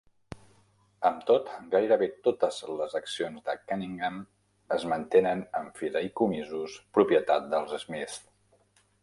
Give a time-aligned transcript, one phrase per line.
[1.09, 4.17] Amb tot, gairebé totes les accions de Cunningham
[4.79, 8.19] es mantenen en fideïcomisos propietat dels Smiths.